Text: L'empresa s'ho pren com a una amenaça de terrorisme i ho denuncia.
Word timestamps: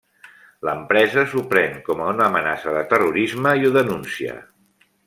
L'empresa 0.69 1.25
s'ho 1.33 1.43
pren 1.51 1.77
com 1.91 2.01
a 2.01 2.09
una 2.15 2.27
amenaça 2.31 2.75
de 2.79 2.83
terrorisme 2.95 3.57
i 3.63 3.71
ho 3.71 3.75
denuncia. 3.79 4.43